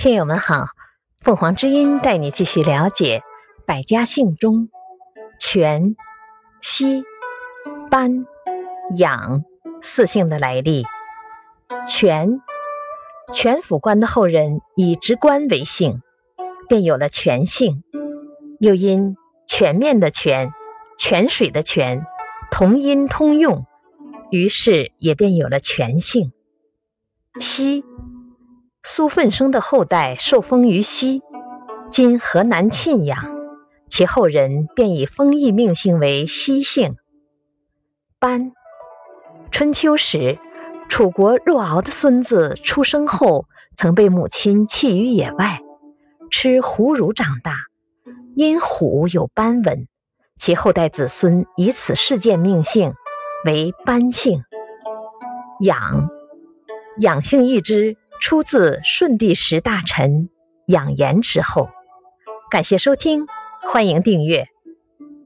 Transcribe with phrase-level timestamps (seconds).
[0.00, 0.68] 听友们好，
[1.20, 3.22] 凤凰之音带你继续了解
[3.66, 4.70] 百家姓中
[5.38, 5.94] 全、
[6.62, 7.04] 西、
[7.90, 8.24] 班、
[8.96, 9.44] 养
[9.82, 10.84] 四姓的来历。
[11.86, 12.40] 全，
[13.30, 16.00] 全府官的后人以职官为姓，
[16.66, 17.84] 便有了全姓。
[18.58, 20.54] 又因全面的全、
[20.96, 22.06] 泉水的泉
[22.50, 23.66] 同音通用，
[24.30, 26.32] 于是也便有了全姓。
[27.38, 27.84] 西，
[28.82, 31.22] 苏奋生的后代受封于西，
[31.90, 33.36] 今河南沁阳，
[33.88, 36.96] 其后人便以封邑命姓为西姓。
[38.18, 38.52] 班，
[39.50, 40.38] 春秋时。
[40.88, 45.60] 楚国若敖的孙子出生后，曾被母亲弃于野外，
[46.32, 47.54] 吃虎乳长大，
[48.34, 49.86] 因虎有斑纹，
[50.36, 52.94] 其后代子孙以此事件命姓
[53.44, 54.42] 为斑姓。
[55.60, 56.08] 养，
[56.98, 60.28] 养姓一支出自舜帝时大臣
[60.66, 61.68] 养颜之后。
[62.50, 63.26] 感谢收听，
[63.62, 64.46] 欢迎订阅。